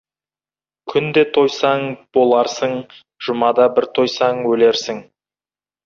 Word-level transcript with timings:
Күнде 0.93 1.23
тойсаң, 1.35 1.85
боларсың, 2.19 2.75
жұмада 3.29 3.71
бір 3.79 3.91
тойсаң, 4.01 4.45
өлерсің. 4.57 5.09